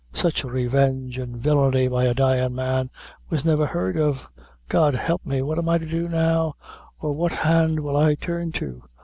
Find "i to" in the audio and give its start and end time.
5.69-5.85